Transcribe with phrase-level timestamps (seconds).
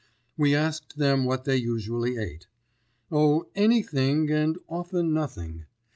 [0.35, 2.47] We asked them what they usually ate.
[3.11, 5.65] Oh, anything and often nothing.